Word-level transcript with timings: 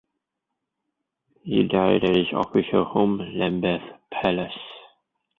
He 1.43 1.61
died 1.67 2.03
at 2.03 2.15
his 2.15 2.25
official 2.33 2.85
home, 2.85 3.19
Lambeth 3.35 3.83
Palace. 4.11 4.49